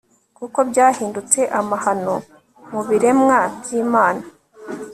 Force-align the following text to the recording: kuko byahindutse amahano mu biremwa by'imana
kuko 0.37 0.59
byahindutse 0.69 1.39
amahano 1.59 2.15
mu 2.71 2.81
biremwa 2.87 3.39
by'imana 3.57 4.23